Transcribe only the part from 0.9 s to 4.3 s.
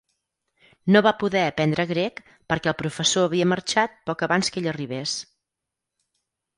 No va poder aprendre grec, perquè el professor havia marxat, poc